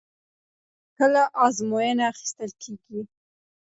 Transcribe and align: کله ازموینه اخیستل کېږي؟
کله 0.97 1.21
ازموینه 1.45 2.03
اخیستل 2.11 2.49
کېږي؟ 2.61 3.01